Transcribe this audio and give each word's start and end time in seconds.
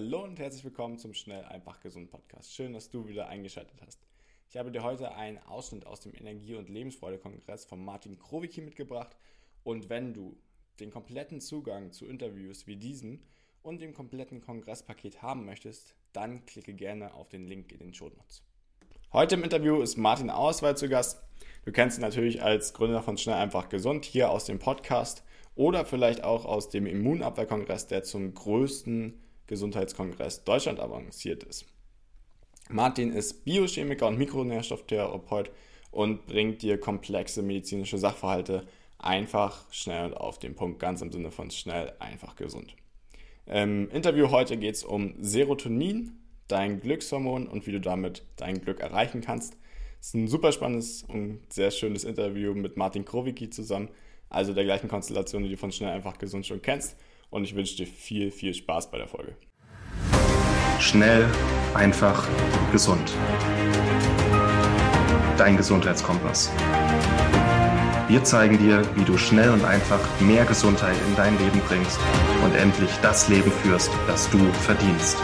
Hallo 0.00 0.22
und 0.22 0.38
herzlich 0.38 0.62
willkommen 0.62 0.96
zum 0.96 1.12
Schnell, 1.12 1.44
einfach, 1.46 1.80
gesund 1.80 2.08
Podcast. 2.08 2.54
Schön, 2.54 2.72
dass 2.72 2.88
du 2.88 3.08
wieder 3.08 3.26
eingeschaltet 3.26 3.82
hast. 3.84 3.98
Ich 4.48 4.56
habe 4.56 4.70
dir 4.70 4.84
heute 4.84 5.16
einen 5.16 5.38
Ausschnitt 5.38 5.88
aus 5.88 5.98
dem 5.98 6.14
Energie- 6.14 6.54
und 6.54 6.68
Lebensfreude-Kongress 6.68 7.64
von 7.64 7.84
Martin 7.84 8.16
Krowicki 8.16 8.60
mitgebracht. 8.60 9.16
Und 9.64 9.88
wenn 9.88 10.14
du 10.14 10.36
den 10.78 10.92
kompletten 10.92 11.40
Zugang 11.40 11.90
zu 11.90 12.06
Interviews 12.06 12.68
wie 12.68 12.76
diesem 12.76 13.24
und 13.64 13.80
dem 13.80 13.92
kompletten 13.92 14.40
Kongresspaket 14.40 15.20
haben 15.20 15.44
möchtest, 15.44 15.96
dann 16.12 16.46
klicke 16.46 16.74
gerne 16.74 17.14
auf 17.14 17.28
den 17.28 17.48
Link 17.48 17.72
in 17.72 17.80
den 17.80 17.92
Show 17.92 18.08
Notes. 18.16 18.44
Heute 19.12 19.34
im 19.34 19.42
Interview 19.42 19.82
ist 19.82 19.96
Martin 19.96 20.30
Auswahl 20.30 20.76
zu 20.76 20.88
Gast. 20.88 21.20
Du 21.64 21.72
kennst 21.72 21.98
ihn 21.98 22.02
natürlich 22.02 22.40
als 22.40 22.72
Gründer 22.72 23.02
von 23.02 23.18
Schnell, 23.18 23.34
einfach, 23.34 23.68
gesund 23.68 24.04
hier 24.04 24.30
aus 24.30 24.44
dem 24.44 24.60
Podcast 24.60 25.24
oder 25.56 25.84
vielleicht 25.84 26.22
auch 26.22 26.44
aus 26.44 26.68
dem 26.68 26.86
Immunabwehrkongress, 26.86 27.88
der 27.88 28.04
zum 28.04 28.32
größten 28.32 29.24
Gesundheitskongress 29.48 30.44
Deutschland 30.44 30.78
avanciert 30.78 31.42
ist. 31.42 31.66
Martin 32.70 33.12
ist 33.12 33.44
Biochemiker 33.44 34.06
und 34.06 34.18
Mikronährstofftherapeut 34.18 35.50
und 35.90 36.26
bringt 36.26 36.62
dir 36.62 36.78
komplexe 36.78 37.42
medizinische 37.42 37.98
Sachverhalte 37.98 38.66
einfach, 38.98 39.72
schnell 39.72 40.06
und 40.06 40.14
auf 40.14 40.38
den 40.38 40.54
Punkt, 40.54 40.78
ganz 40.78 41.00
im 41.00 41.10
Sinne 41.10 41.30
von 41.30 41.50
schnell, 41.50 41.92
einfach, 41.98 42.36
gesund. 42.36 42.76
Im 43.46 43.90
Interview 43.90 44.30
heute 44.30 44.58
geht 44.58 44.74
es 44.74 44.84
um 44.84 45.14
Serotonin, 45.18 46.12
dein 46.46 46.80
Glückshormon 46.80 47.46
und 47.46 47.66
wie 47.66 47.72
du 47.72 47.80
damit 47.80 48.22
dein 48.36 48.60
Glück 48.60 48.80
erreichen 48.80 49.22
kannst. 49.22 49.56
Es 50.00 50.08
ist 50.08 50.14
ein 50.14 50.28
super 50.28 50.52
spannendes 50.52 51.02
und 51.04 51.40
sehr 51.50 51.70
schönes 51.70 52.04
Interview 52.04 52.54
mit 52.54 52.76
Martin 52.76 53.04
Krowicki 53.04 53.48
zusammen, 53.48 53.88
also 54.28 54.52
der 54.52 54.64
gleichen 54.64 54.88
Konstellation, 54.88 55.42
die 55.42 55.50
du 55.50 55.56
von 55.56 55.72
Schnell 55.72 55.90
einfach 55.90 56.18
gesund 56.18 56.46
schon 56.46 56.60
kennst 56.60 56.96
und 57.30 57.44
ich 57.44 57.54
wünsche 57.54 57.76
dir 57.76 57.86
viel, 57.86 58.30
viel 58.30 58.54
Spaß 58.54 58.90
bei 58.90 58.98
der 58.98 59.08
Folge. 59.08 59.36
Schnell, 60.80 61.26
einfach, 61.74 62.26
gesund. 62.72 63.12
Dein 65.36 65.56
Gesundheitskompass. 65.56 66.50
Wir 68.08 68.24
zeigen 68.24 68.56
dir, 68.58 68.82
wie 68.96 69.04
du 69.04 69.18
schnell 69.18 69.50
und 69.50 69.64
einfach 69.64 70.00
mehr 70.20 70.46
Gesundheit 70.46 70.96
in 71.08 71.16
dein 71.16 71.38
Leben 71.38 71.60
bringst 71.68 72.00
und 72.42 72.54
endlich 72.54 72.90
das 73.02 73.28
Leben 73.28 73.52
führst, 73.52 73.90
das 74.06 74.30
du 74.30 74.38
verdienst. 74.52 75.18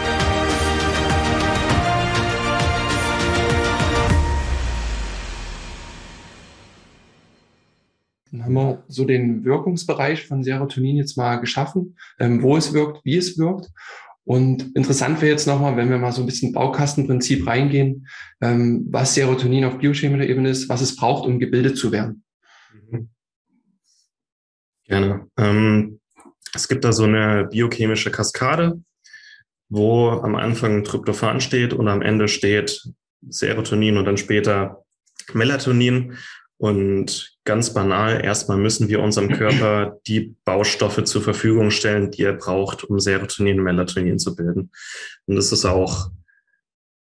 Wir 8.55 8.85
so 8.89 9.05
den 9.05 9.45
Wirkungsbereich 9.45 10.27
von 10.27 10.43
Serotonin 10.43 10.97
jetzt 10.97 11.17
mal 11.17 11.37
geschaffen, 11.37 11.97
ähm, 12.19 12.43
wo 12.43 12.57
es 12.57 12.73
wirkt, 12.73 13.05
wie 13.05 13.17
es 13.17 13.39
wirkt. 13.39 13.71
Und 14.25 14.75
interessant 14.75 15.21
wäre 15.21 15.33
jetzt 15.33 15.47
nochmal, 15.47 15.77
wenn 15.77 15.91
wir 15.91 15.99
mal 15.99 16.13
so 16.13 16.23
ein 16.23 16.27
bisschen 16.27 16.53
Baukastenprinzip 16.53 17.47
reingehen, 17.47 18.07
ähm, 18.41 18.87
was 18.91 19.15
Serotonin 19.15 19.67
auf 19.67 19.79
biochemischer 19.79 20.27
Ebene 20.27 20.49
ist, 20.49 20.69
was 20.69 20.81
es 20.81 20.97
braucht, 20.97 21.27
um 21.27 21.39
gebildet 21.39 21.77
zu 21.77 21.93
werden. 21.93 22.25
Mhm. 22.91 23.11
Gerne. 24.87 25.27
Ähm, 25.37 26.01
es 26.55 26.69
gibt 26.69 26.85
da 26.85 26.93
so 26.93 27.05
eine 27.05 27.49
biochemische 27.51 28.11
Kaskade, 28.11 28.81
wo 29.69 30.09
am 30.09 30.37
Anfang 30.37 30.85
Tryptophan 30.85 31.41
steht 31.41 31.75
und 31.75 31.89
am 31.89 32.01
Ende 32.01 32.29
steht 32.29 32.89
Serotonin 33.29 33.99
und 33.99 34.07
dann 34.07 34.17
später 34.17 34.85
Melatonin. 35.33 36.17
Und 36.65 37.37
ganz 37.45 37.75
banal, 37.75 38.25
erstmal 38.25 38.57
müssen 38.57 38.89
wir 38.89 39.01
unserem 39.01 39.29
Körper 39.29 40.01
die 40.07 40.35
Baustoffe 40.47 41.05
zur 41.05 41.21
Verfügung 41.21 41.71
stellen, 41.71 42.11
die 42.11 42.23
er 42.23 42.33
braucht, 42.33 42.85
um 42.85 42.99
Serotonin 42.99 43.59
und 43.59 43.65
Melatonin 43.65 44.19
zu 44.19 44.35
bilden. 44.35 44.71
Und 45.27 45.37
das 45.37 45.53
ist 45.53 45.67
auch, 45.67 46.09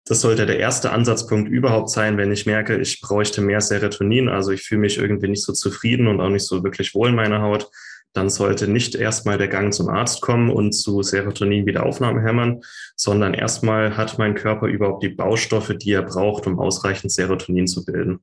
das 0.06 0.22
sollte 0.22 0.46
der 0.46 0.60
erste 0.60 0.92
Ansatzpunkt 0.92 1.50
überhaupt 1.50 1.90
sein, 1.90 2.16
wenn 2.18 2.32
ich 2.32 2.46
merke, 2.46 2.78
ich 2.78 3.02
bräuchte 3.02 3.42
mehr 3.42 3.60
Serotonin, 3.60 4.30
also 4.30 4.52
ich 4.52 4.62
fühle 4.62 4.82
mich 4.82 5.00
irgendwie 5.00 5.30
nicht 5.30 5.42
so 5.42 5.52
zufrieden 5.52 6.06
und 6.06 6.22
auch 6.22 6.30
nicht 6.30 6.46
so 6.46 6.64
wirklich 6.64 6.94
wohl 6.94 7.10
in 7.10 7.16
meiner 7.16 7.42
Haut, 7.42 7.72
dann 8.14 8.30
sollte 8.30 8.68
nicht 8.68 8.94
erstmal 8.94 9.40
der 9.40 9.48
Gang 9.48 9.74
zum 9.74 9.90
Arzt 9.90 10.22
kommen 10.22 10.52
und 10.52 10.74
zu 10.74 11.02
Serotonin-Wiederaufnahme 11.02 12.22
hämmern, 12.22 12.62
sondern 12.96 13.34
erstmal 13.34 13.98
hat 13.98 14.20
mein 14.20 14.36
Körper 14.36 14.68
überhaupt 14.68 15.02
die 15.02 15.10
Baustoffe, 15.10 15.76
die 15.76 15.94
er 15.94 16.04
braucht, 16.04 16.46
um 16.46 16.60
ausreichend 16.60 17.12
Serotonin 17.12 17.66
zu 17.66 17.84
bilden. 17.84 18.20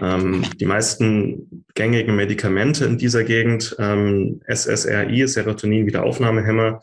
Ähm, 0.00 0.44
die 0.58 0.66
meisten 0.66 1.64
gängigen 1.74 2.16
Medikamente 2.16 2.84
in 2.84 2.98
dieser 2.98 3.24
Gegend, 3.24 3.76
ähm, 3.78 4.40
SSRI, 4.46 5.26
Serotonin-Wiederaufnahmehämmer, 5.26 6.80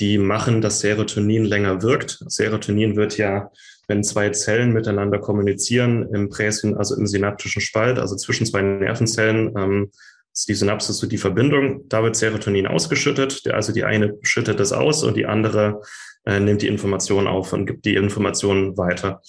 die 0.00 0.18
machen, 0.18 0.60
dass 0.60 0.80
Serotonin 0.80 1.44
länger 1.44 1.82
wirkt. 1.82 2.24
Serotonin 2.26 2.96
wird 2.96 3.16
ja, 3.18 3.50
wenn 3.86 4.02
zwei 4.02 4.30
Zellen 4.30 4.72
miteinander 4.72 5.18
kommunizieren, 5.18 6.08
im 6.12 6.30
Präsyn, 6.30 6.76
also 6.76 6.96
im 6.96 7.06
synaptischen 7.06 7.60
Spalt, 7.60 7.98
also 7.98 8.16
zwischen 8.16 8.46
zwei 8.46 8.62
Nervenzellen, 8.62 9.52
ähm, 9.56 9.90
ist 10.32 10.48
die 10.48 10.54
Synapse 10.54 10.92
so 10.92 11.06
die 11.06 11.18
Verbindung. 11.18 11.88
Da 11.88 12.02
wird 12.02 12.16
Serotonin 12.16 12.66
ausgeschüttet. 12.66 13.46
Also 13.52 13.72
die 13.72 13.84
eine 13.84 14.18
schüttet 14.22 14.58
es 14.58 14.72
aus 14.72 15.04
und 15.04 15.16
die 15.16 15.26
andere 15.26 15.80
äh, 16.24 16.40
nimmt 16.40 16.62
die 16.62 16.68
Information 16.68 17.28
auf 17.28 17.52
und 17.52 17.66
gibt 17.66 17.84
die 17.84 17.94
Information 17.94 18.76
weiter. 18.76 19.22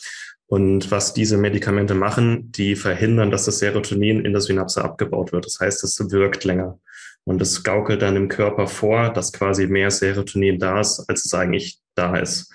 Und 0.48 0.92
was 0.92 1.14
diese 1.14 1.38
Medikamente 1.38 1.96
machen, 1.96 2.52
die 2.52 2.76
verhindern, 2.76 3.32
dass 3.32 3.46
das 3.46 3.60
Serotonin 3.60 4.24
in 4.24 4.32
der 4.32 4.42
Synapse 4.42 4.84
abgebaut 4.84 5.32
wird. 5.32 5.46
Das 5.46 5.60
heißt, 5.60 5.84
es 5.84 6.00
wirkt 6.12 6.44
länger. 6.44 6.80
Und 7.24 7.42
es 7.42 7.64
gaukelt 7.64 8.04
dann 8.04 8.16
im 8.16 8.28
Körper 8.28 8.68
vor, 8.68 9.10
dass 9.12 9.34
quasi 9.34 9.66
mehr 9.66 9.90
Serotonin 9.90 10.60
da 10.60 10.80
ist, 10.80 11.04
als 11.10 11.26
es 11.26 11.34
eigentlich 11.34 11.80
da 11.96 12.16
ist. 12.16 12.54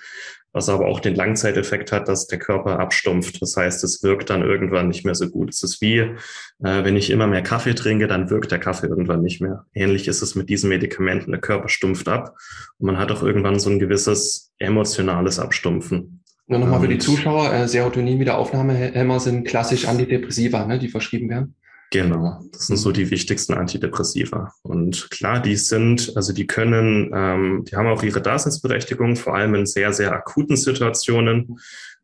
Was 0.53 0.69
aber 0.69 0.87
auch 0.87 0.99
den 0.99 1.15
Langzeiteffekt 1.15 1.91
hat, 1.91 2.07
dass 2.07 2.27
der 2.27 2.39
Körper 2.39 2.79
abstumpft. 2.79 3.41
Das 3.41 3.55
heißt, 3.55 3.83
es 3.83 4.03
wirkt 4.03 4.29
dann 4.29 4.41
irgendwann 4.41 4.87
nicht 4.87 5.05
mehr 5.05 5.15
so 5.15 5.29
gut. 5.29 5.49
Es 5.49 5.63
ist 5.63 5.81
wie, 5.81 5.99
äh, 5.99 6.15
wenn 6.59 6.97
ich 6.97 7.09
immer 7.09 7.27
mehr 7.27 7.41
Kaffee 7.41 7.73
trinke, 7.73 8.07
dann 8.07 8.29
wirkt 8.29 8.51
der 8.51 8.59
Kaffee 8.59 8.87
irgendwann 8.87 9.21
nicht 9.21 9.41
mehr. 9.41 9.65
Ähnlich 9.73 10.07
ist 10.07 10.21
es 10.21 10.35
mit 10.35 10.49
diesen 10.49 10.69
Medikamenten. 10.69 11.31
Der 11.31 11.39
Körper 11.39 11.69
stumpft 11.69 12.07
ab 12.09 12.35
und 12.79 12.85
man 12.85 12.97
hat 12.97 13.11
auch 13.11 13.23
irgendwann 13.23 13.59
so 13.59 13.69
ein 13.69 13.79
gewisses 13.79 14.51
emotionales 14.57 15.39
Abstumpfen. 15.39 16.20
Nur 16.47 16.59
nochmal 16.59 16.81
für 16.81 16.87
die 16.87 16.97
Zuschauer, 16.97 17.53
äh, 17.53 17.67
Serotonin-Wiederaufnahmehämmer 17.67 19.19
sind 19.19 19.47
klassisch 19.47 19.87
Antidepressiva, 19.87 20.65
ne, 20.65 20.79
die 20.79 20.89
verschrieben 20.89 21.29
werden. 21.29 21.55
Genau, 21.91 22.39
das 22.53 22.67
sind 22.67 22.77
so 22.77 22.93
die 22.93 23.11
wichtigsten 23.11 23.53
Antidepressiva. 23.53 24.53
Und 24.61 25.11
klar, 25.11 25.41
die 25.41 25.57
sind, 25.57 26.13
also 26.15 26.31
die 26.31 26.47
können, 26.47 27.11
ähm, 27.13 27.65
die 27.69 27.75
haben 27.75 27.87
auch 27.87 28.01
ihre 28.01 28.21
Daseinsberechtigung, 28.21 29.17
vor 29.17 29.35
allem 29.35 29.55
in 29.55 29.65
sehr, 29.65 29.91
sehr 29.91 30.13
akuten 30.13 30.55
Situationen. 30.55 31.59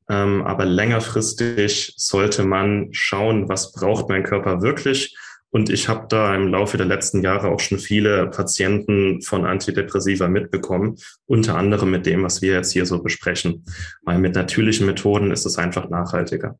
Ähm, 0.09 0.43
aber 0.43 0.65
längerfristig 0.65 1.93
sollte 1.95 2.43
man 2.43 2.89
schauen, 2.91 3.47
was 3.47 3.71
braucht 3.71 4.09
mein 4.09 4.23
Körper 4.23 4.61
wirklich 4.61 5.15
und 5.49 5.69
ich 5.69 5.87
habe 5.87 6.07
da 6.09 6.35
im 6.35 6.49
Laufe 6.49 6.77
der 6.77 6.85
letzten 6.85 7.21
Jahre 7.21 7.49
auch 7.49 7.59
schon 7.59 7.79
viele 7.79 8.27
Patienten 8.27 9.21
von 9.21 9.45
Antidepressiva 9.45 10.27
mitbekommen, 10.27 10.97
unter 11.25 11.55
anderem 11.55 11.89
mit 11.89 12.05
dem, 12.05 12.23
was 12.23 12.41
wir 12.41 12.53
jetzt 12.53 12.73
hier 12.73 12.85
so 12.85 13.01
besprechen. 13.01 13.63
Weil 14.03 14.19
mit 14.19 14.35
natürlichen 14.35 14.85
Methoden 14.85 15.31
ist 15.31 15.45
es 15.45 15.57
einfach 15.57 15.89
nachhaltiger. 15.89 16.59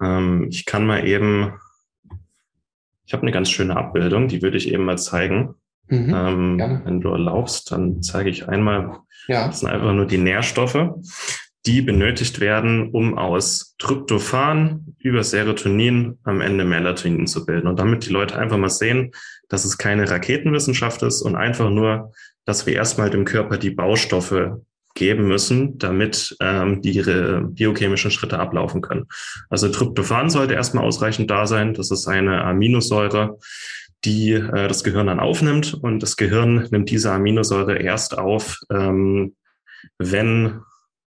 Ähm, 0.00 0.46
ich 0.48 0.64
kann 0.64 0.86
mal 0.86 1.06
eben, 1.06 1.54
ich 3.04 3.12
habe 3.12 3.22
eine 3.22 3.32
ganz 3.32 3.50
schöne 3.50 3.76
Abbildung, 3.76 4.28
die 4.28 4.42
würde 4.42 4.58
ich 4.58 4.72
eben 4.72 4.84
mal 4.84 4.98
zeigen. 4.98 5.56
Mhm, 5.88 6.14
ähm, 6.14 6.82
wenn 6.84 7.00
du 7.00 7.10
erlaubst, 7.10 7.72
dann 7.72 8.00
zeige 8.00 8.30
ich 8.30 8.48
einmal, 8.48 9.00
ja. 9.28 9.48
das 9.48 9.60
sind 9.60 9.68
einfach 9.68 9.92
nur 9.92 10.06
die 10.06 10.18
Nährstoffe 10.18 10.94
die 11.66 11.80
benötigt 11.80 12.40
werden, 12.40 12.90
um 12.90 13.16
aus 13.16 13.74
Tryptophan 13.78 14.94
über 14.98 15.24
Serotonin 15.24 16.18
am 16.24 16.40
Ende 16.40 16.64
Melatonin 16.64 17.26
zu 17.26 17.46
bilden. 17.46 17.68
Und 17.68 17.78
damit 17.78 18.06
die 18.06 18.12
Leute 18.12 18.36
einfach 18.38 18.58
mal 18.58 18.68
sehen, 18.68 19.12
dass 19.48 19.64
es 19.64 19.78
keine 19.78 20.10
Raketenwissenschaft 20.10 21.02
ist 21.02 21.22
und 21.22 21.36
einfach 21.36 21.70
nur, 21.70 22.12
dass 22.44 22.66
wir 22.66 22.74
erstmal 22.74 23.08
dem 23.08 23.24
Körper 23.24 23.56
die 23.56 23.70
Baustoffe 23.70 24.60
geben 24.94 25.26
müssen, 25.26 25.78
damit 25.78 26.36
ähm, 26.40 26.82
die 26.82 26.92
ihre 26.92 27.40
biochemischen 27.42 28.10
Schritte 28.10 28.38
ablaufen 28.38 28.80
können. 28.80 29.06
Also 29.48 29.68
Tryptophan 29.68 30.30
sollte 30.30 30.54
erstmal 30.54 30.84
ausreichend 30.84 31.30
da 31.30 31.46
sein. 31.46 31.74
Das 31.74 31.90
ist 31.90 32.06
eine 32.06 32.44
Aminosäure, 32.44 33.38
die 34.04 34.32
äh, 34.32 34.68
das 34.68 34.84
Gehirn 34.84 35.08
dann 35.08 35.18
aufnimmt. 35.18 35.74
Und 35.74 36.02
das 36.02 36.16
Gehirn 36.16 36.68
nimmt 36.70 36.90
diese 36.90 37.10
Aminosäure 37.10 37.78
erst 37.78 38.16
auf, 38.16 38.60
ähm, 38.70 39.34
wenn 39.98 40.60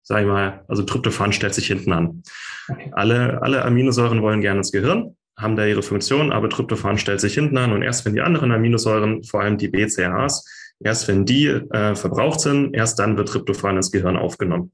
sag 0.08 0.22
ich 0.22 0.28
mal, 0.28 0.64
also 0.70 0.84
Tryptophan 0.84 1.34
stellt 1.34 1.54
sich 1.54 1.68
hinten 1.68 1.92
an. 1.92 2.24
Okay. 2.70 2.92
Alle, 2.94 3.42
alle 3.42 3.66
Aminosäuren 3.66 4.22
wollen 4.22 4.40
gerne 4.40 4.60
ins 4.60 4.72
Gehirn, 4.72 5.18
haben 5.38 5.58
da 5.58 5.66
ihre 5.66 5.84
Funktion, 5.84 6.32
aber 6.32 6.50
Tryptophan 6.50 6.98
stellt 6.98 7.20
sich 7.20 7.34
hinten 7.34 7.58
an 7.58 7.74
und 7.74 7.82
erst 7.82 8.06
wenn 8.06 8.14
die 8.14 8.22
anderen 8.22 8.54
Aminosäuren, 8.54 9.26
vor 9.26 9.42
allem 9.42 9.58
die 9.58 9.68
BCAAs, 9.68 10.46
erst 10.80 11.10
wenn 11.10 11.26
die 11.26 11.48
äh, 11.48 11.94
verbraucht 11.96 12.40
sind, 12.40 12.74
erst 12.74 13.00
dann 13.00 13.18
wird 13.18 13.28
Tryptophan 13.28 13.76
ins 13.76 13.92
Gehirn 13.92 14.16
aufgenommen. 14.16 14.72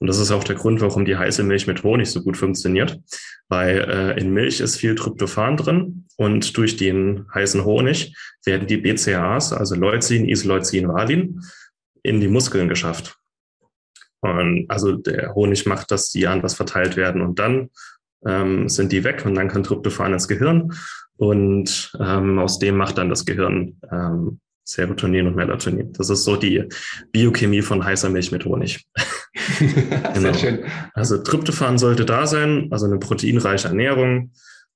Und 0.00 0.08
das 0.08 0.18
ist 0.18 0.32
auch 0.32 0.42
der 0.42 0.56
Grund, 0.56 0.80
warum 0.80 1.04
die 1.04 1.16
heiße 1.16 1.44
Milch 1.44 1.68
mit 1.68 1.84
Honig 1.84 2.10
so 2.10 2.20
gut 2.20 2.36
funktioniert, 2.36 2.98
weil 3.48 3.78
äh, 3.88 4.20
in 4.20 4.32
Milch 4.32 4.58
ist 4.58 4.76
viel 4.76 4.96
Tryptophan 4.96 5.56
drin 5.56 6.06
und 6.16 6.56
durch 6.56 6.76
den 6.76 7.26
heißen 7.32 7.64
Honig 7.64 8.16
werden 8.44 8.66
die 8.66 8.78
BCAAs, 8.78 9.52
also 9.52 9.76
Leucin, 9.76 10.28
Isoleucin, 10.28 10.88
Valin, 10.88 11.40
in 12.02 12.20
die 12.20 12.26
Muskeln 12.26 12.68
geschafft. 12.68 13.21
Und 14.22 14.66
also 14.68 14.92
der 14.92 15.34
Honig 15.34 15.66
macht, 15.66 15.90
dass 15.90 16.10
die 16.10 16.26
anders 16.26 16.54
verteilt 16.54 16.96
werden 16.96 17.22
und 17.22 17.38
dann 17.38 17.70
ähm, 18.24 18.68
sind 18.68 18.92
die 18.92 19.04
weg 19.04 19.24
und 19.26 19.34
dann 19.34 19.48
kann 19.48 19.64
Tryptophan 19.64 20.12
ins 20.12 20.28
Gehirn 20.28 20.72
und 21.16 21.92
ähm, 22.00 22.38
aus 22.38 22.58
dem 22.58 22.76
macht 22.76 22.98
dann 22.98 23.08
das 23.08 23.24
Gehirn 23.26 23.76
ähm, 23.90 24.40
Serotonin 24.64 25.26
und 25.26 25.34
Melatonin. 25.34 25.92
Das 25.92 26.08
ist 26.08 26.24
so 26.24 26.36
die 26.36 26.64
Biochemie 27.10 27.62
von 27.62 27.84
heißer 27.84 28.08
Milch 28.10 28.30
mit 28.30 28.44
Honig. 28.44 28.86
genau. 29.58 30.12
Sehr 30.14 30.34
schön. 30.34 30.64
Also 30.94 31.18
Tryptophan 31.18 31.78
sollte 31.78 32.04
da 32.04 32.26
sein, 32.26 32.68
also 32.70 32.86
eine 32.86 32.98
proteinreiche 32.98 33.68
Ernährung. 33.68 34.30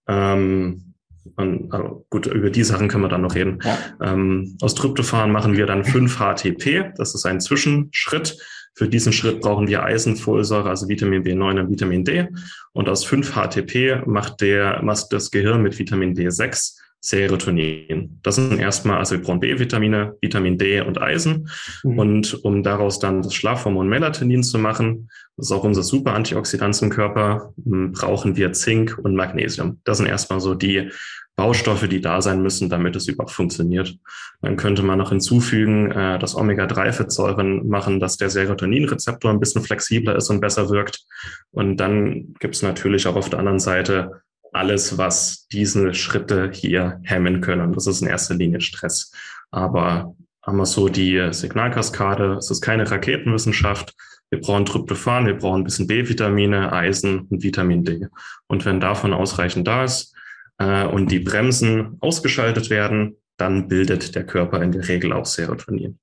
Ähm, 0.08 0.94
und, 1.37 1.72
also 1.72 2.06
gut, 2.10 2.26
über 2.26 2.50
die 2.50 2.64
Sachen 2.64 2.88
können 2.88 3.04
wir 3.04 3.08
dann 3.08 3.22
noch 3.22 3.34
reden. 3.34 3.58
Ja. 3.62 3.78
Ähm, 4.02 4.56
aus 4.60 4.75
Tryptophan 4.75 5.31
machen 5.31 5.56
wir 5.56 5.66
dann 5.66 5.82
5-HTP. 5.82 6.92
Das 6.96 7.14
ist 7.14 7.25
ein 7.25 7.40
Zwischenschritt. 7.40 8.38
Für 8.76 8.88
diesen 8.88 9.12
Schritt 9.12 9.40
brauchen 9.40 9.69
wir 9.69 9.82
Eisenfolsäure, 9.82 10.69
also 10.69 10.87
Vitamin 10.87 11.25
B9 11.25 11.61
und 11.61 11.70
Vitamin 11.70 12.05
D. 12.05 12.28
Und 12.73 12.90
aus 12.90 13.06
5-HTP 13.06 14.06
macht, 14.06 14.43
der, 14.43 14.82
macht 14.82 15.12
das 15.12 15.31
Gehirn 15.31 15.62
mit 15.62 15.78
Vitamin 15.78 16.14
B6 16.14 16.76
Serotonin. 17.00 18.19
Das 18.23 18.34
sind 18.34 18.58
erstmal, 18.58 18.99
also 18.99 19.14
wir 19.14 19.23
brauchen 19.23 19.40
B-Vitamine, 19.40 20.17
Vitamin 20.20 20.58
D 20.58 20.81
und 20.81 21.00
Eisen. 21.00 21.49
Mhm. 21.84 21.99
Und 21.99 22.44
um 22.44 22.62
daraus 22.62 22.99
dann 22.99 23.23
das 23.23 23.32
Schlafhormon 23.34 23.88
Melatonin 23.88 24.43
zu 24.43 24.58
machen, 24.58 25.08
das 25.37 25.46
ist 25.46 25.52
auch 25.52 25.64
unser 25.64 25.82
super 25.82 26.14
Antioxidant 26.14 26.81
im 26.82 26.90
Körper, 26.90 27.55
brauchen 27.56 28.37
wir 28.37 28.52
Zink 28.52 28.99
und 29.02 29.14
Magnesium. 29.14 29.81
Das 29.84 29.99
sind 29.99 30.06
erstmal 30.06 30.40
so 30.40 30.55
die 30.55 30.90
Baustoffe, 31.37 31.87
die 31.87 32.00
da 32.00 32.23
sein 32.23 32.43
müssen, 32.43 32.71
damit 32.71 32.97
es 32.97 33.09
überhaupt 33.09 33.33
funktioniert. 33.33 33.94
Dann 34.41 34.56
könnte 34.56 34.83
man 34.83 34.99
noch 34.99 35.11
hinzufügen, 35.11 35.91
äh, 35.91 36.19
dass 36.19 36.35
Omega-3-Fettsäuren 36.35 37.69
machen, 37.69 38.00
dass 38.00 38.17
der 38.17 38.31
Serotoninrezeptor 38.31 39.31
ein 39.31 39.41
bisschen 39.41 39.62
flexibler 39.62 40.17
ist 40.17 40.31
und 40.31 40.41
besser 40.41 40.71
wirkt. 40.71 41.05
Und 41.50 41.77
dann 41.77 42.35
gibt 42.41 42.55
es 42.55 42.62
natürlich 42.62 43.06
auch 43.06 43.17
auf 43.17 43.29
der 43.29 43.38
anderen 43.38 43.61
Seite 43.61 44.23
alles, 44.53 44.97
was 44.97 45.47
diese 45.49 45.93
Schritte 45.93 46.50
hier 46.53 47.00
hemmen 47.03 47.43
können. 47.43 47.75
Das 47.75 47.87
ist 47.87 48.00
in 48.00 48.09
erster 48.09 48.35
Linie 48.35 48.62
Stress. 48.62 49.12
Aber 49.50 50.17
haben 50.43 50.56
wir 50.56 50.67
so 50.67 50.88
die 50.88 51.29
Signalkaskade, 51.33 52.35
es 52.35 52.50
ist 52.50 52.62
keine 52.62 52.91
Raketenwissenschaft. 52.91 53.94
Wir 54.31 54.41
brauchen 54.41 54.65
Tryptophan, 54.65 55.27
wir 55.27 55.35
brauchen 55.35 55.61
ein 55.61 55.65
bisschen 55.65 55.87
B-Vitamine, 55.87 56.73
Eisen 56.73 57.21
und 57.29 57.43
Vitamin 57.43 57.85
D. 57.85 58.06
Und 58.47 58.65
wenn 58.65 58.81
davon 58.81 59.12
ausreichend 59.12 59.69
da 59.69 59.85
ist, 59.85 60.15
äh, 60.58 60.87
und 60.87 61.11
die 61.11 61.20
Bremsen 61.20 61.97
ausgeschaltet 62.00 62.70
werden, 62.70 63.17
dann 63.37 63.69
bildet 63.69 64.14
der 64.14 64.25
Körper 64.25 64.62
in 64.62 64.73
der 64.73 64.88
Regel 64.88 65.12
auch 65.12 65.26
Serotonin. 65.26 65.99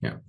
Ja. 0.00 0.20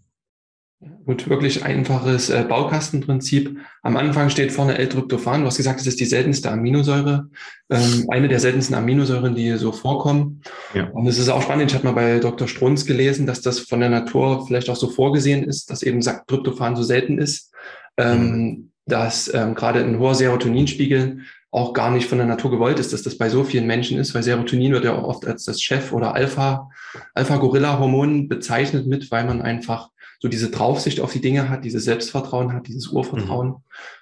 Gut, 1.06 1.28
wirklich 1.28 1.64
einfaches 1.64 2.30
äh, 2.30 2.46
Baukastenprinzip. 2.48 3.58
Am 3.82 3.98
Anfang 3.98 4.30
steht 4.30 4.52
vorne 4.52 4.78
L-Tryptophan. 4.78 5.42
Du 5.42 5.48
hast 5.48 5.58
gesagt, 5.58 5.80
es 5.80 5.88
ist 5.88 6.00
die 6.00 6.06
seltenste 6.06 6.52
Aminosäure, 6.52 7.30
ähm, 7.72 8.06
eine 8.10 8.28
der 8.28 8.40
seltensten 8.40 8.76
Aminosäuren, 8.76 9.34
die 9.34 9.54
so 9.54 9.72
vorkommen. 9.72 10.42
Ja. 10.76 10.90
Und 10.90 11.08
es 11.08 11.18
ist 11.18 11.30
auch 11.30 11.42
spannend. 11.42 11.72
Ich 11.72 11.76
habe 11.76 11.88
mal 11.88 11.94
bei 11.94 12.20
Dr. 12.20 12.48
Strunz 12.48 12.86
gelesen, 12.86 13.26
dass 13.26 13.42
das 13.42 13.60
von 13.60 13.80
der 13.80 13.90
Natur 13.90 14.46
vielleicht 14.46 14.70
auch 14.70 14.76
so 14.76 14.90
vorgesehen 14.90 15.44
ist, 15.44 15.72
dass 15.72 15.82
eben 15.82 16.04
sagt, 16.04 16.28
Tryptophan 16.28 16.76
so 16.76 16.84
selten 16.84 17.18
ist, 17.18 17.52
ähm, 17.98 18.22
mhm. 18.22 18.72
dass 18.86 19.34
ähm, 19.34 19.56
gerade 19.56 19.84
ein 19.84 19.98
hoher 19.98 20.14
Serotoninspiegel 20.14 21.22
auch 21.52 21.74
gar 21.74 21.92
nicht 21.92 22.08
von 22.08 22.18
der 22.18 22.28
Natur 22.28 22.52
gewollt 22.52 22.80
ist, 22.80 22.94
dass 22.94 23.04
das 23.04 23.18
bei 23.18 23.30
so 23.30 23.44
vielen 23.44 23.68
Menschen 23.68 23.98
ist, 23.98 24.14
weil 24.14 24.24
Serotonin 24.24 24.74
wird 24.74 24.86
ja 24.86 24.94
auch 24.94 25.04
oft 25.04 25.26
als 25.26 25.46
das 25.46 25.62
Chef 25.62 25.94
oder 25.94 26.14
Alpha, 26.14 26.70
Alpha-Gorilla-Hormon 27.14 28.28
bezeichnet 28.28 28.86
mit, 28.86 29.12
weil 29.12 29.26
man 29.26 29.42
einfach 29.42 29.90
so 30.20 30.28
diese 30.28 30.50
Draufsicht 30.50 31.00
auf 31.00 31.14
die 31.14 31.22
Dinge 31.22 31.50
hat, 31.50 31.64
dieses 31.64 31.86
Selbstvertrauen 31.86 32.54
hat, 32.54 32.68
dieses 32.68 32.88
Urvertrauen, 32.88 33.50
mhm. 33.50 33.56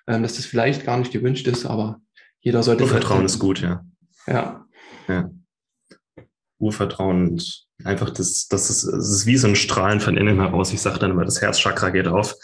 ähm, 0.07 0.23
dass 0.23 0.35
das 0.35 0.45
vielleicht 0.45 0.85
gar 0.85 0.97
nicht 0.97 1.11
gewünscht 1.11 1.47
ist, 1.47 1.65
aber 1.65 1.99
jeder 2.39 2.63
sollte. 2.63 2.83
Urvertrauen 2.83 3.19
halt 3.19 3.29
ist 3.29 3.39
gut, 3.39 3.61
ja. 3.61 3.85
Ja. 4.27 4.65
ja. 5.07 5.29
Urvertrauen 6.57 7.29
und 7.29 7.67
einfach 7.83 8.09
das, 8.09 8.47
das 8.47 8.69
ist, 8.69 8.85
das 8.85 9.09
ist 9.09 9.25
wie 9.25 9.37
so 9.37 9.47
ein 9.47 9.55
Strahlen 9.55 9.99
von 9.99 10.15
innen 10.17 10.39
heraus. 10.39 10.71
Ich 10.71 10.81
sage 10.81 10.99
dann 10.99 11.11
immer, 11.11 11.25
das 11.25 11.41
Herzchakra 11.41 11.89
geht 11.89 12.07
auf. 12.07 12.35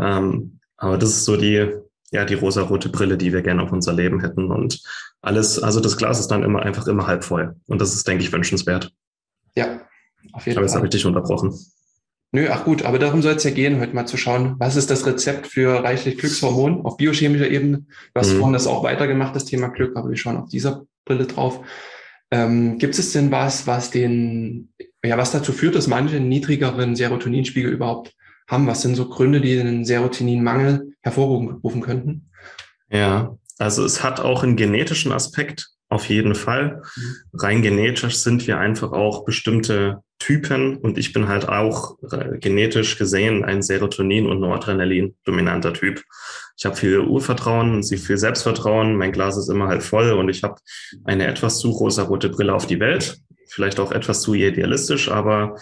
Ähm, 0.00 0.60
aber 0.76 0.96
das 0.96 1.10
ist 1.10 1.24
so 1.24 1.36
die, 1.36 1.74
ja, 2.10 2.24
die 2.24 2.34
rosa-rote 2.34 2.88
Brille, 2.88 3.18
die 3.18 3.32
wir 3.32 3.42
gerne 3.42 3.62
auf 3.62 3.72
unser 3.72 3.92
Leben 3.92 4.20
hätten. 4.20 4.50
Und 4.50 4.82
alles, 5.20 5.62
also 5.62 5.80
das 5.80 5.96
Glas 5.96 6.20
ist 6.20 6.28
dann 6.28 6.42
immer 6.42 6.62
einfach 6.62 6.86
immer 6.86 7.06
halb 7.06 7.24
voll. 7.24 7.56
Und 7.66 7.80
das 7.80 7.94
ist, 7.94 8.08
denke 8.08 8.24
ich, 8.24 8.32
wünschenswert. 8.32 8.92
Ja, 9.54 9.64
auf 9.64 9.74
jeden 9.74 9.86
aber 10.32 10.42
Fall. 10.42 10.52
Aber 10.56 10.62
jetzt 10.62 10.74
habe 10.74 10.86
ich 10.86 10.90
dich 10.90 11.06
unterbrochen. 11.06 11.54
Nö, 12.30 12.48
ach 12.50 12.64
gut, 12.64 12.82
aber 12.82 12.98
darum 12.98 13.22
soll 13.22 13.34
es 13.34 13.44
ja 13.44 13.50
gehen, 13.50 13.80
heute 13.80 13.94
mal 13.94 14.06
zu 14.06 14.18
schauen, 14.18 14.56
was 14.58 14.76
ist 14.76 14.90
das 14.90 15.06
Rezept 15.06 15.46
für 15.46 15.82
reichlich 15.82 16.18
Glückshormon 16.18 16.84
auf 16.84 16.98
biochemischer 16.98 17.48
Ebene. 17.48 17.86
Du 18.12 18.20
hast 18.20 18.34
mhm. 18.34 18.38
vorhin 18.38 18.52
das 18.52 18.66
auch 18.66 18.82
weitergemacht, 18.82 19.34
das 19.34 19.46
Thema 19.46 19.68
Glück, 19.68 19.96
aber 19.96 20.10
wir 20.10 20.16
schauen 20.16 20.36
auf 20.36 20.50
dieser 20.50 20.84
Brille 21.06 21.24
drauf. 21.24 21.64
Ähm, 22.30 22.76
gibt 22.76 22.98
es 22.98 23.12
denn 23.12 23.30
was, 23.30 23.66
was 23.66 23.90
den, 23.90 24.74
ja, 25.02 25.16
was 25.16 25.32
dazu 25.32 25.52
führt, 25.52 25.74
dass 25.74 25.86
manche 25.86 26.20
niedrigeren 26.20 26.96
Serotoninspiegel 26.96 27.72
überhaupt 27.72 28.14
haben? 28.48 28.66
Was 28.66 28.82
sind 28.82 28.96
so 28.96 29.08
Gründe, 29.08 29.40
die 29.40 29.56
den 29.56 29.84
Serotoninmangel 29.84 30.94
hervorrufen 31.02 31.80
könnten? 31.80 32.30
Ja, 32.90 33.36
also 33.58 33.84
es 33.84 34.02
hat 34.02 34.20
auch 34.20 34.42
einen 34.42 34.56
genetischen 34.56 35.12
Aspekt, 35.12 35.68
auf 35.90 36.08
jeden 36.08 36.34
Fall. 36.34 36.82
Mhm. 36.96 37.14
Rein 37.34 37.62
genetisch 37.62 38.16
sind 38.16 38.46
wir 38.46 38.58
einfach 38.58 38.92
auch 38.92 39.24
bestimmte 39.24 40.02
Typen 40.18 40.76
und 40.78 40.98
ich 40.98 41.12
bin 41.12 41.28
halt 41.28 41.48
auch 41.48 41.96
äh, 42.10 42.38
genetisch 42.38 42.98
gesehen 42.98 43.44
ein 43.44 43.62
Serotonin- 43.62 44.26
und 44.26 44.40
Noradrenalin-dominanter 44.40 45.72
Typ. 45.74 46.02
Ich 46.56 46.66
habe 46.66 46.76
viel 46.76 46.98
Urvertrauen, 46.98 47.82
sie 47.82 47.98
viel 47.98 48.18
Selbstvertrauen, 48.18 48.96
mein 48.96 49.12
Glas 49.12 49.36
ist 49.36 49.48
immer 49.48 49.68
halt 49.68 49.82
voll 49.82 50.12
und 50.12 50.28
ich 50.28 50.42
habe 50.42 50.56
eine 51.04 51.26
etwas 51.26 51.60
zu 51.60 51.70
rosa-rote 51.70 52.30
Brille 52.30 52.54
auf 52.54 52.66
die 52.66 52.80
Welt 52.80 53.20
vielleicht 53.48 53.80
auch 53.80 53.92
etwas 53.92 54.22
zu 54.22 54.34
idealistisch, 54.34 55.10
aber 55.10 55.56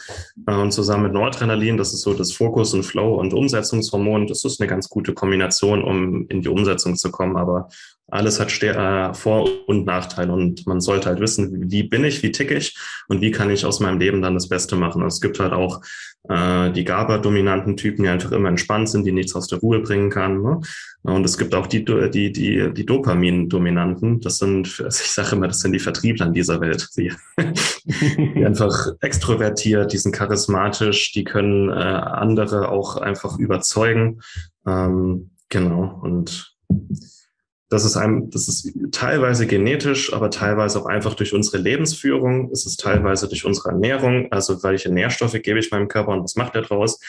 äh, 0.46 0.68
zusammen 0.68 1.04
mit 1.04 1.12
Noradrenalin, 1.12 1.76
das 1.76 1.94
ist 1.94 2.02
so 2.02 2.14
das 2.14 2.32
Fokus 2.32 2.74
und 2.74 2.84
Flow 2.84 3.14
und 3.16 3.34
Umsetzungshormon, 3.34 4.26
das 4.26 4.44
ist 4.44 4.60
eine 4.60 4.68
ganz 4.68 4.88
gute 4.88 5.14
Kombination, 5.14 5.82
um 5.82 6.26
in 6.28 6.42
die 6.42 6.48
Umsetzung 6.48 6.96
zu 6.96 7.10
kommen. 7.10 7.36
Aber 7.36 7.68
alles 8.08 8.38
hat 8.38 8.62
äh, 8.62 9.14
Vor- 9.14 9.48
und 9.66 9.84
Nachteile 9.84 10.32
und 10.32 10.66
man 10.66 10.80
sollte 10.80 11.08
halt 11.08 11.20
wissen, 11.20 11.70
wie 11.70 11.82
bin 11.82 12.04
ich, 12.04 12.22
wie 12.22 12.30
ticke 12.30 12.54
ich 12.54 12.76
und 13.08 13.20
wie 13.20 13.32
kann 13.32 13.50
ich 13.50 13.64
aus 13.66 13.80
meinem 13.80 13.98
Leben 13.98 14.22
dann 14.22 14.34
das 14.34 14.48
Beste 14.48 14.76
machen. 14.76 15.04
es 15.04 15.20
gibt 15.20 15.40
halt 15.40 15.52
auch 15.52 15.82
äh, 16.28 16.70
die 16.70 16.84
GABA-dominanten 16.84 17.76
Typen, 17.76 18.04
die 18.04 18.08
einfach 18.08 18.30
immer 18.30 18.48
entspannt 18.48 18.88
sind, 18.88 19.04
die 19.04 19.12
nichts 19.12 19.34
aus 19.34 19.48
der 19.48 19.58
Ruhe 19.58 19.80
bringen 19.80 20.10
kann. 20.10 20.40
Ne? 20.40 20.60
Und 21.02 21.24
es 21.24 21.36
gibt 21.36 21.54
auch 21.54 21.66
die, 21.66 21.84
die, 21.84 22.32
die, 22.32 22.72
die 22.72 22.86
Dopamin-Dominanten. 22.86 24.20
Das 24.20 24.38
sind, 24.38 24.80
also 24.84 25.02
ich 25.02 25.10
sage 25.10 25.34
immer, 25.34 25.48
das 25.48 25.60
sind 25.60 25.72
die 25.72 25.80
Vertriebler 25.80 26.26
in 26.26 26.32
dieser 26.32 26.60
Welt. 26.60 26.88
Die, 26.96 27.12
die 28.16 28.44
einfach 28.46 28.88
extrovertiert, 29.00 29.92
die 29.92 29.98
sind 29.98 30.14
charismatisch, 30.14 31.12
die 31.12 31.24
können 31.24 31.70
äh, 31.70 31.72
andere 31.72 32.68
auch 32.68 32.96
einfach 32.96 33.38
überzeugen. 33.38 34.20
Ähm, 34.66 35.30
genau. 35.48 36.00
Und 36.02 36.56
das 37.68 37.84
ist 37.84 37.96
einem, 37.96 38.30
das 38.30 38.46
ist 38.46 38.72
teilweise 38.92 39.46
genetisch, 39.46 40.12
aber 40.12 40.30
teilweise 40.30 40.80
auch 40.80 40.86
einfach 40.86 41.14
durch 41.14 41.34
unsere 41.34 41.58
Lebensführung. 41.58 42.50
Es 42.52 42.64
ist 42.64 42.78
teilweise 42.78 43.28
durch 43.28 43.44
unsere 43.44 43.70
Ernährung. 43.70 44.30
Also 44.30 44.62
welche 44.62 44.92
Nährstoffe 44.92 45.40
gebe 45.42 45.58
ich 45.58 45.72
meinem 45.72 45.88
Körper 45.88 46.12
und 46.12 46.22
was 46.22 46.36
macht 46.36 46.54
er 46.54 46.62
draus? 46.62 47.00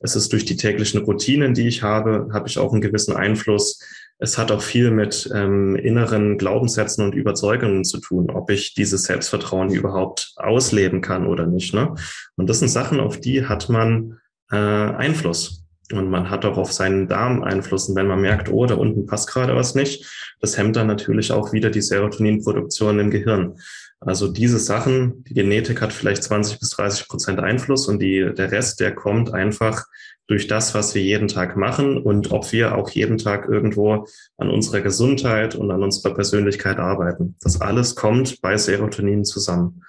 Es 0.00 0.16
ist 0.16 0.32
durch 0.32 0.46
die 0.46 0.56
täglichen 0.56 1.02
Routinen, 1.02 1.52
die 1.52 1.68
ich 1.68 1.82
habe, 1.82 2.28
habe 2.32 2.48
ich 2.48 2.58
auch 2.58 2.72
einen 2.72 2.80
gewissen 2.80 3.14
Einfluss. 3.14 3.78
Es 4.18 4.38
hat 4.38 4.50
auch 4.50 4.62
viel 4.62 4.90
mit 4.90 5.30
ähm, 5.34 5.76
inneren 5.76 6.38
Glaubenssätzen 6.38 7.04
und 7.04 7.14
Überzeugungen 7.14 7.84
zu 7.84 7.98
tun, 7.98 8.30
ob 8.30 8.48
ich 8.50 8.72
dieses 8.72 9.02
Selbstvertrauen 9.02 9.70
überhaupt 9.70 10.32
ausleben 10.36 11.02
kann 11.02 11.26
oder 11.26 11.46
nicht. 11.46 11.74
Ne? 11.74 11.94
Und 12.36 12.48
das 12.48 12.60
sind 12.60 12.68
Sachen, 12.68 13.00
auf 13.00 13.20
die 13.20 13.44
hat 13.44 13.68
man 13.68 14.18
äh, 14.50 14.56
Einfluss. 14.56 15.65
Und 15.92 16.10
man 16.10 16.30
hat 16.30 16.44
auch 16.44 16.56
auf 16.56 16.72
seinen 16.72 17.06
Darm 17.06 17.42
Einfluss. 17.42 17.88
Und 17.88 17.96
wenn 17.96 18.08
man 18.08 18.20
merkt, 18.20 18.48
oh, 18.48 18.66
da 18.66 18.74
unten 18.74 19.06
passt 19.06 19.28
gerade 19.28 19.54
was 19.54 19.74
nicht, 19.74 20.34
das 20.40 20.58
hemmt 20.58 20.76
dann 20.76 20.88
natürlich 20.88 21.32
auch 21.32 21.52
wieder 21.52 21.70
die 21.70 21.80
Serotoninproduktion 21.80 22.98
im 22.98 23.10
Gehirn. 23.10 23.58
Also 24.00 24.28
diese 24.28 24.58
Sachen, 24.58 25.24
die 25.24 25.34
Genetik 25.34 25.80
hat 25.80 25.92
vielleicht 25.92 26.22
20 26.22 26.60
bis 26.60 26.70
30 26.70 27.08
Prozent 27.08 27.40
Einfluss 27.40 27.88
und 27.88 28.00
die, 28.00 28.30
der 28.36 28.52
Rest, 28.52 28.80
der 28.80 28.94
kommt 28.94 29.32
einfach 29.32 29.84
durch 30.26 30.48
das, 30.48 30.74
was 30.74 30.94
wir 30.94 31.02
jeden 31.02 31.28
Tag 31.28 31.56
machen 31.56 32.02
und 32.02 32.32
ob 32.32 32.52
wir 32.52 32.76
auch 32.76 32.90
jeden 32.90 33.16
Tag 33.16 33.48
irgendwo 33.48 34.06
an 34.36 34.50
unserer 34.50 34.80
Gesundheit 34.80 35.54
und 35.54 35.70
an 35.70 35.82
unserer 35.82 36.14
Persönlichkeit 36.14 36.78
arbeiten. 36.78 37.36
Das 37.40 37.60
alles 37.60 37.94
kommt 37.94 38.40
bei 38.42 38.56
Serotonin 38.56 39.24
zusammen. 39.24 39.82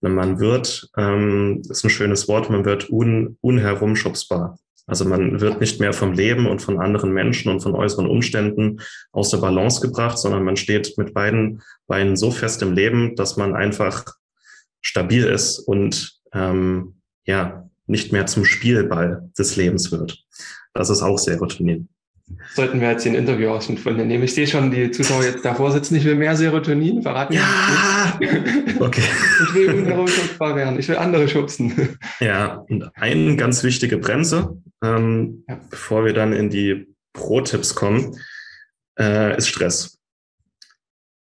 Man 0.00 0.40
wird, 0.40 0.90
ähm, 0.96 1.62
ist 1.68 1.84
ein 1.84 1.90
schönes 1.90 2.28
Wort, 2.28 2.50
man 2.50 2.64
wird 2.64 2.90
un, 2.90 3.38
unherumschubsbar. 3.40 4.58
Also 4.86 5.04
man 5.04 5.40
wird 5.40 5.60
nicht 5.60 5.80
mehr 5.80 5.92
vom 5.92 6.12
Leben 6.12 6.46
und 6.46 6.62
von 6.62 6.78
anderen 6.78 7.12
Menschen 7.12 7.50
und 7.50 7.60
von 7.60 7.74
äußeren 7.74 8.06
Umständen 8.06 8.80
aus 9.10 9.30
der 9.30 9.38
Balance 9.38 9.80
gebracht, 9.80 10.18
sondern 10.18 10.44
man 10.44 10.56
steht 10.56 10.96
mit 10.96 11.12
beiden 11.12 11.62
Beinen 11.88 12.16
so 12.16 12.30
fest 12.30 12.62
im 12.62 12.72
Leben, 12.72 13.16
dass 13.16 13.36
man 13.36 13.54
einfach 13.54 14.04
stabil 14.80 15.24
ist 15.24 15.58
und 15.58 16.20
ähm, 16.32 16.94
ja 17.26 17.68
nicht 17.86 18.12
mehr 18.12 18.26
zum 18.26 18.44
Spielball 18.44 19.30
des 19.36 19.56
Lebens 19.56 19.90
wird. 19.90 20.24
Das 20.72 20.90
ist 20.90 21.02
auch 21.02 21.18
Serotonin. 21.18 21.88
sollten 22.54 22.80
wir 22.80 22.90
jetzt 22.90 23.04
den 23.04 23.14
Interviewausschnitt 23.14 23.80
von 23.80 23.96
dir 23.96 24.04
nehmen. 24.04 24.24
Ich 24.24 24.34
sehe 24.34 24.46
schon, 24.46 24.70
die 24.70 24.90
Zuschauer 24.90 25.24
jetzt 25.24 25.44
davor 25.44 25.72
sitzen. 25.72 25.96
Ich 25.96 26.04
will 26.04 26.16
mehr 26.16 26.36
Serotonin. 26.36 27.02
Verraten 27.02 27.34
Ja! 27.34 28.18
Okay. 28.78 29.02
Ich 29.48 29.54
will 29.54 29.92
unschubsbar 29.92 30.54
werden. 30.54 30.78
Ich 30.78 30.88
will 30.88 30.96
andere 30.96 31.28
schubsen. 31.28 31.98
Ja, 32.20 32.64
und 32.68 32.90
eine 32.94 33.36
ganz 33.36 33.64
wichtige 33.64 33.96
Bremse, 33.96 34.60
ähm, 34.82 35.44
ja. 35.48 35.60
bevor 35.70 36.04
wir 36.04 36.12
dann 36.12 36.32
in 36.32 36.50
die 36.50 36.94
Pro-Tipps 37.12 37.74
kommen, 37.74 38.18
äh, 38.98 39.36
ist 39.36 39.48
Stress. 39.48 39.98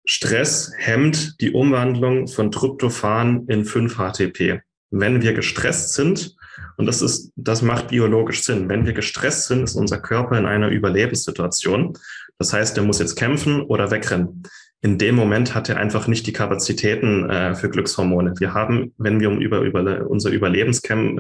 Stress 0.05 0.72
hemmt 0.77 1.39
die 1.39 1.51
Umwandlung 1.51 2.27
von 2.27 2.51
Tryptophan 2.51 3.46
in 3.48 3.63
5-HTP. 3.63 4.62
Wenn 4.91 5.22
wir 5.22 5.34
gestresst 5.34 5.93
sind, 5.93 6.36
und 6.77 6.86
das 6.86 7.01
ist, 7.01 7.31
das 7.36 7.62
macht 7.62 7.89
biologisch 7.89 8.43
Sinn. 8.43 8.69
Wenn 8.69 8.86
wir 8.86 8.93
gestresst 8.93 9.48
sind, 9.48 9.63
ist 9.63 9.75
unser 9.75 10.00
Körper 10.00 10.38
in 10.38 10.46
einer 10.46 10.69
Überlebenssituation. 10.69 11.98
Das 12.38 12.53
heißt, 12.53 12.77
er 12.77 12.84
muss 12.84 13.00
jetzt 13.00 13.15
kämpfen 13.15 13.62
oder 13.62 13.91
wegrennen 13.91 14.43
in 14.82 14.98
dem 14.98 15.16
Moment 15.16 15.56
hat 15.56 15.68
er 15.68 15.78
einfach 15.78 16.08
nicht 16.08 16.26
die 16.26 16.32
Kapazitäten 16.32 17.30
äh, 17.30 17.54
für 17.54 17.70
Glückshormone. 17.70 18.36
Wir 18.38 18.54
haben, 18.54 18.94
wenn 18.98 19.20
wir 19.20 19.30
um 19.30 19.42
über, 19.42 19.60
über 19.60 20.10
unser 20.10 20.30
Überleben 20.30 20.74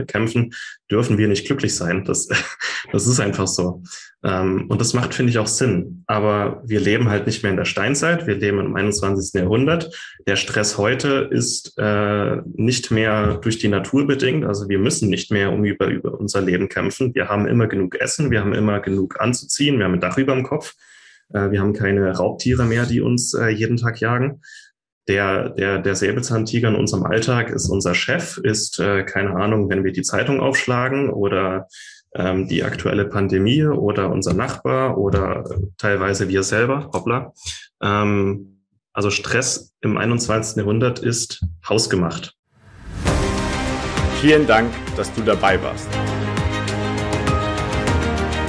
kämpfen, 0.07 0.53
dürfen 0.89 1.17
wir 1.17 1.27
nicht 1.27 1.45
glücklich 1.45 1.75
sein. 1.75 2.05
Das, 2.05 2.29
das 2.93 3.05
ist 3.05 3.19
einfach 3.19 3.47
so. 3.47 3.83
Ähm, 4.23 4.67
und 4.69 4.79
das 4.79 4.93
macht, 4.93 5.13
finde 5.13 5.31
ich, 5.31 5.39
auch 5.39 5.47
Sinn. 5.47 6.03
Aber 6.07 6.63
wir 6.65 6.79
leben 6.79 7.09
halt 7.09 7.25
nicht 7.25 7.43
mehr 7.43 7.51
in 7.51 7.57
der 7.57 7.65
Steinzeit. 7.65 8.27
Wir 8.27 8.35
leben 8.35 8.59
im 8.59 8.75
21. 8.77 9.33
Jahrhundert. 9.33 9.93
Der 10.25 10.37
Stress 10.37 10.77
heute 10.77 11.27
ist 11.29 11.77
äh, 11.77 12.37
nicht 12.55 12.91
mehr 12.91 13.35
durch 13.35 13.59
die 13.59 13.67
Natur 13.67 14.07
bedingt. 14.07 14.45
Also 14.45 14.69
wir 14.69 14.79
müssen 14.79 15.09
nicht 15.09 15.31
mehr 15.31 15.51
um 15.51 15.65
über, 15.65 15.87
über 15.87 16.17
unser 16.17 16.41
Leben 16.41 16.69
kämpfen. 16.69 17.13
Wir 17.13 17.27
haben 17.27 17.45
immer 17.45 17.67
genug 17.67 17.95
Essen. 17.95 18.31
Wir 18.31 18.39
haben 18.39 18.53
immer 18.53 18.79
genug 18.79 19.19
anzuziehen. 19.19 19.79
Wir 19.79 19.85
haben 19.85 19.95
ein 19.95 19.99
Dach 19.99 20.17
über 20.17 20.33
dem 20.33 20.43
Kopf. 20.43 20.75
Äh, 21.33 21.51
wir 21.51 21.61
haben 21.61 21.73
keine 21.73 22.15
Raubtiere 22.15 22.65
mehr, 22.65 22.85
die 22.85 23.01
uns 23.01 23.33
äh, 23.33 23.49
jeden 23.49 23.77
Tag 23.77 23.99
jagen. 23.99 24.41
Der, 25.07 25.49
der, 25.49 25.79
der 25.79 25.95
Säbelzahntiger 25.95 26.69
in 26.69 26.75
unserem 26.75 27.03
Alltag 27.03 27.49
ist 27.49 27.67
unser 27.67 27.95
Chef, 27.95 28.37
ist, 28.37 28.79
äh, 28.79 29.03
keine 29.03 29.35
Ahnung, 29.35 29.69
wenn 29.69 29.83
wir 29.83 29.91
die 29.91 30.03
Zeitung 30.03 30.39
aufschlagen 30.39 31.09
oder 31.09 31.67
ähm, 32.13 32.47
die 32.47 32.63
aktuelle 32.63 33.05
Pandemie 33.05 33.65
oder 33.65 34.11
unser 34.11 34.33
Nachbar 34.33 34.97
oder 34.97 35.43
teilweise 35.77 36.29
wir 36.29 36.43
selber, 36.43 36.91
hoppla. 36.93 37.33
Ähm, 37.81 38.63
also 38.93 39.09
Stress 39.09 39.73
im 39.81 39.97
21. 39.97 40.57
Jahrhundert 40.57 40.99
ist 40.99 41.43
hausgemacht. 41.67 42.35
Vielen 44.21 44.45
Dank, 44.45 44.69
dass 44.97 45.13
du 45.13 45.21
dabei 45.21 45.61
warst. 45.63 45.87